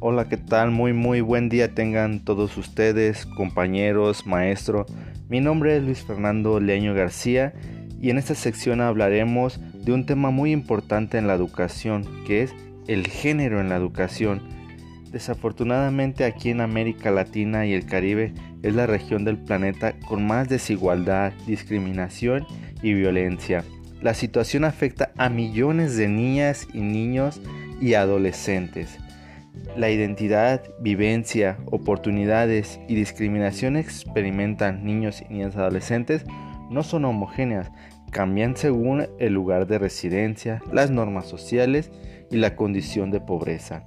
[0.00, 0.70] Hola, ¿qué tal?
[0.70, 4.86] Muy muy buen día tengan todos ustedes, compañeros, maestro.
[5.28, 7.52] Mi nombre es Luis Fernando Leaño García
[8.00, 12.54] y en esta sección hablaremos de un tema muy importante en la educación, que es
[12.86, 14.40] el género en la educación.
[15.10, 20.48] Desafortunadamente aquí en América Latina y el Caribe es la región del planeta con más
[20.48, 22.46] desigualdad, discriminación
[22.82, 23.64] y violencia.
[24.00, 27.40] La situación afecta a millones de niñas y niños
[27.80, 28.96] y adolescentes.
[29.76, 36.24] La identidad, vivencia, oportunidades y discriminación experimentan niños y niñas adolescentes
[36.70, 37.70] no son homogéneas,
[38.10, 41.90] cambian según el lugar de residencia, las normas sociales
[42.30, 43.84] y la condición de pobreza.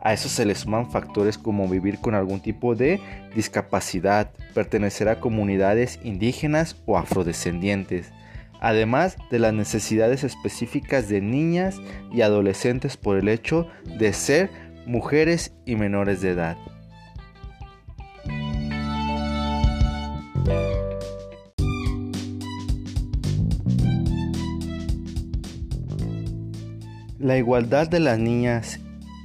[0.00, 3.00] A eso se le suman factores como vivir con algún tipo de
[3.34, 8.12] discapacidad, pertenecer a comunidades indígenas o afrodescendientes,
[8.60, 11.80] además de las necesidades específicas de niñas
[12.12, 14.50] y adolescentes por el hecho de ser
[14.86, 16.56] mujeres y menores de edad.
[27.18, 28.78] La igualdad de las niñas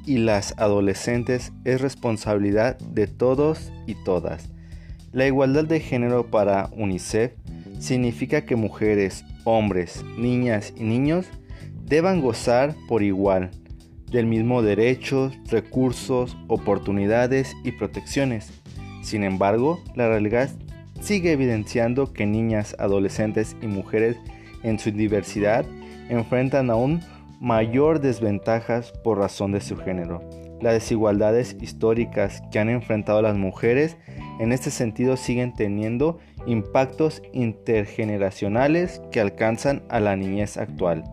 [0.08, 4.50] y las adolescentes es responsabilidad de todos y todas.
[5.12, 7.34] La igualdad de género para UNICEF
[7.80, 11.28] significa que mujeres, hombres, niñas y niños
[11.86, 13.52] deban gozar por igual
[14.12, 18.52] del mismo derecho, recursos, oportunidades y protecciones.
[19.02, 20.50] Sin embargo, la realidad
[21.00, 24.17] sigue evidenciando que niñas, adolescentes y mujeres
[24.64, 25.66] en su diversidad
[26.09, 27.02] enfrentan aún
[27.39, 30.22] mayor desventajas por razón de su género.
[30.62, 33.98] Las desigualdades históricas que han enfrentado las mujeres
[34.39, 41.04] en este sentido siguen teniendo impactos intergeneracionales que alcanzan a la niñez actual.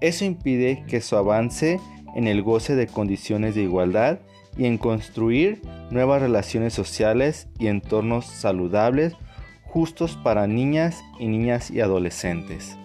[0.00, 1.80] Eso impide que su avance
[2.16, 4.20] en el goce de condiciones de igualdad
[4.56, 9.12] y en construir nuevas relaciones sociales y entornos saludables
[9.64, 12.78] justos para niñas y niñas y adolescentes.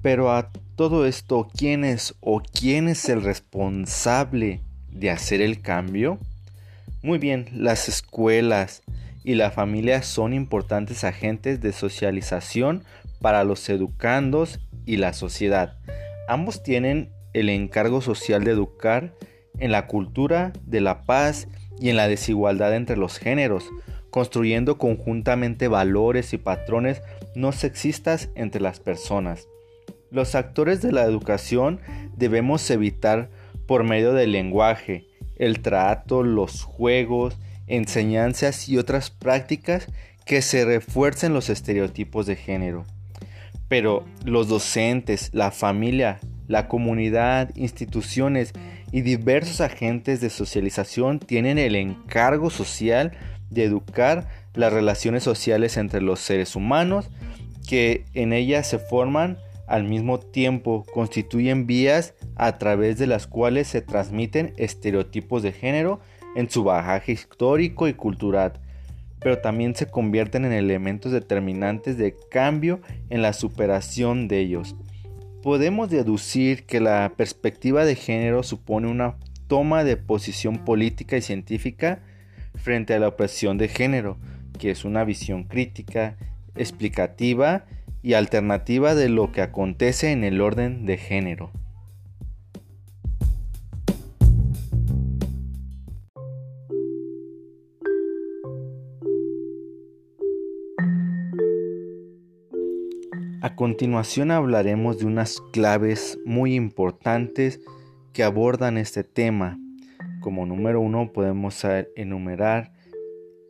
[0.00, 6.18] Pero a todo esto, ¿quién es o quién es el responsable de hacer el cambio?
[7.02, 8.82] Muy bien, las escuelas
[9.24, 12.84] y la familia son importantes agentes de socialización
[13.20, 15.76] para los educandos y la sociedad.
[16.28, 19.14] Ambos tienen el encargo social de educar
[19.58, 21.48] en la cultura de la paz
[21.80, 23.68] y en la desigualdad entre los géneros,
[24.10, 27.00] construyendo conjuntamente valores y patrones
[27.34, 29.48] no sexistas entre las personas.
[30.10, 31.80] Los actores de la educación
[32.16, 33.30] debemos evitar
[33.66, 35.06] por medio del lenguaje,
[35.36, 39.86] el trato, los juegos, enseñanzas y otras prácticas
[40.24, 42.84] que se refuercen los estereotipos de género.
[43.68, 48.52] Pero los docentes, la familia, la comunidad, instituciones
[48.90, 53.12] y diversos agentes de socialización tienen el encargo social
[53.50, 57.08] de educar las relaciones sociales entre los seres humanos
[57.66, 63.68] que en ellas se forman al mismo tiempo constituyen vías a través de las cuales
[63.68, 66.00] se transmiten estereotipos de género
[66.34, 68.60] en su bagaje histórico y cultural,
[69.20, 74.74] pero también se convierten en elementos determinantes de cambio en la superación de ellos.
[75.42, 79.16] Podemos deducir que la perspectiva de género supone una
[79.48, 82.00] toma de posición política y científica
[82.54, 84.18] frente a la opresión de género,
[84.58, 86.16] que es una visión crítica,
[86.54, 87.64] explicativa
[88.02, 91.50] y alternativa de lo que acontece en el orden de género.
[103.52, 107.60] A continuación hablaremos de unas claves muy importantes
[108.14, 109.60] que abordan este tema.
[110.22, 111.62] Como número uno podemos
[111.94, 112.72] enumerar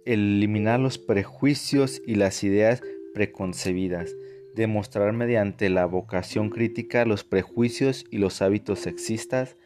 [0.05, 2.83] eliminar los prejuicios y las ideas
[3.15, 4.17] preconcebidas
[4.57, 9.57] demostrar mediante la vocación crítica los prejuicios y los hábitos sexistas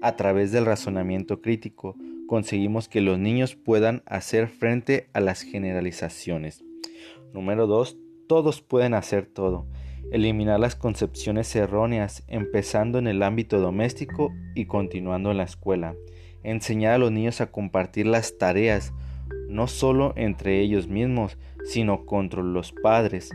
[0.00, 1.96] a través del razonamiento crítico,
[2.26, 6.64] conseguimos que los niños puedan hacer frente a las generalizaciones.
[7.34, 7.98] Número 2.
[8.26, 9.66] Todos pueden hacer todo.
[10.12, 15.96] Eliminar las concepciones erróneas, empezando en el ámbito doméstico y continuando en la escuela.
[16.44, 18.92] Enseñar a los niños a compartir las tareas,
[19.48, 23.30] no solo entre ellos mismos, sino contra los padres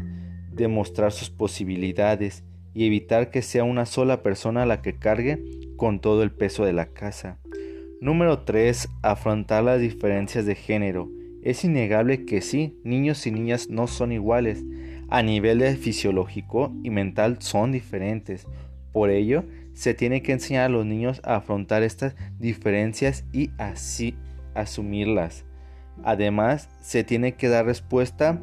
[0.57, 2.43] demostrar sus posibilidades
[2.73, 5.43] y evitar que sea una sola persona la que cargue
[5.77, 7.39] con todo el peso de la casa.
[8.01, 8.89] Número 3.
[9.01, 11.09] Afrontar las diferencias de género.
[11.43, 14.63] Es innegable que sí, niños y niñas no son iguales.
[15.09, 18.47] A nivel fisiológico y mental son diferentes.
[18.91, 24.15] Por ello, se tiene que enseñar a los niños a afrontar estas diferencias y así
[24.55, 25.45] asumirlas.
[26.03, 28.41] Además, se tiene que dar respuesta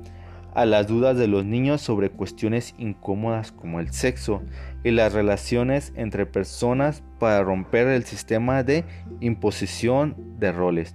[0.54, 4.42] a las dudas de los niños sobre cuestiones incómodas como el sexo
[4.84, 8.84] y las relaciones entre personas para romper el sistema de
[9.20, 10.94] imposición de roles.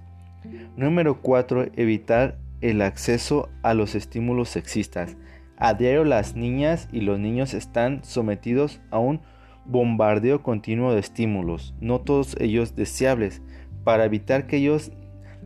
[0.76, 1.72] Número 4.
[1.76, 5.16] Evitar el acceso a los estímulos sexistas.
[5.60, 9.20] A diario las niñas y los niños están sometidos a un
[9.66, 13.42] bombardeo continuo de estímulos, no todos ellos deseables.
[13.84, 14.90] Para evitar que ellos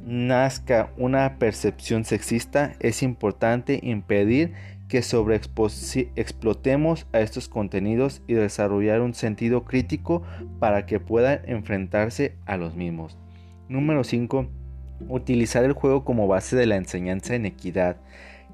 [0.07, 4.53] nazca una percepción sexista, es importante impedir
[4.89, 10.23] que sobreexplotemos a estos contenidos y desarrollar un sentido crítico
[10.61, 13.19] para que puedan enfrentarse a los mismos.
[13.69, 14.47] Número 5.
[15.09, 17.97] Utilizar el juego como base de la enseñanza en equidad.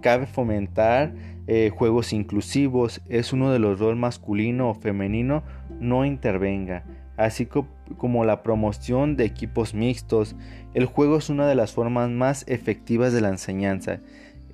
[0.00, 1.14] Cabe fomentar
[1.46, 5.42] eh, juegos inclusivos, es uno de los roles masculino o femenino,
[5.80, 6.84] no intervenga
[7.20, 10.36] así como la promoción de equipos mixtos.
[10.72, 14.00] El juego es una de las formas más efectivas de la enseñanza,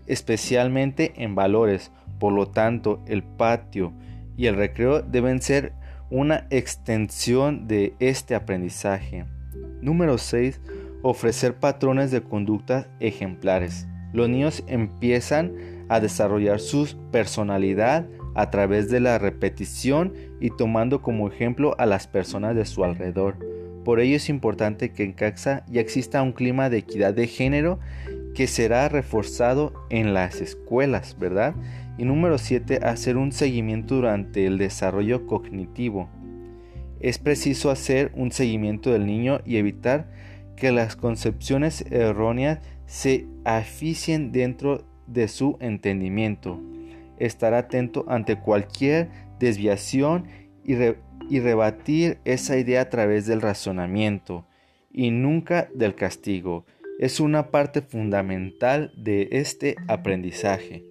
[0.08, 1.92] especialmente en valores.
[2.18, 3.92] Por lo tanto, el patio
[4.36, 5.74] y el recreo deben ser
[6.10, 9.26] una extensión de este aprendizaje.
[9.80, 10.60] Número 6.
[11.02, 13.86] Ofrecer patrones de conducta ejemplares.
[14.16, 15.52] Los niños empiezan
[15.90, 22.06] a desarrollar su personalidad a través de la repetición y tomando como ejemplo a las
[22.06, 23.36] personas de su alrededor.
[23.84, 27.78] Por ello es importante que en CAXA ya exista un clima de equidad de género
[28.34, 31.54] que será reforzado en las escuelas, ¿verdad?
[31.98, 36.08] Y número 7, hacer un seguimiento durante el desarrollo cognitivo.
[37.00, 40.08] Es preciso hacer un seguimiento del niño y evitar
[40.56, 46.60] que las concepciones erróneas se aficien dentro de su entendimiento
[47.18, 50.26] estar atento ante cualquier desviación
[50.64, 50.74] y,
[51.40, 54.46] rebatir esa idea a través del razonamiento
[54.92, 56.64] y nunca del castigo.
[56.98, 60.84] Es una parte fundamental de este aprendizaje.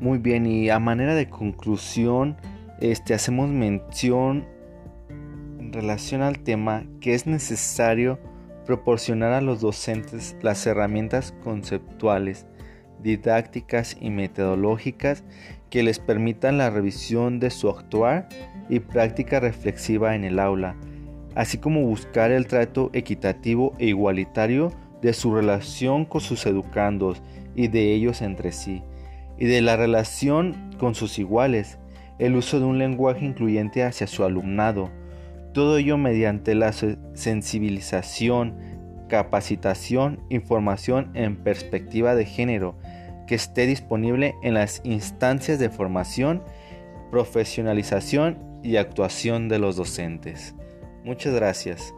[0.00, 2.36] Muy bien, y a manera de conclusión,
[2.82, 4.44] este, hacemos mención
[5.70, 8.18] relación al tema que es necesario
[8.66, 12.44] proporcionar a los docentes las herramientas conceptuales,
[13.00, 15.22] didácticas y metodológicas
[15.70, 18.28] que les permitan la revisión de su actuar
[18.68, 20.74] y práctica reflexiva en el aula,
[21.36, 27.22] así como buscar el trato equitativo e igualitario de su relación con sus educandos
[27.54, 28.82] y de ellos entre sí,
[29.38, 31.78] y de la relación con sus iguales,
[32.18, 34.90] el uso de un lenguaje incluyente hacia su alumnado,
[35.52, 38.56] todo ello mediante la sensibilización,
[39.08, 42.76] capacitación, información en perspectiva de género
[43.26, 46.42] que esté disponible en las instancias de formación,
[47.10, 50.54] profesionalización y actuación de los docentes.
[51.04, 51.92] Muchas gracias.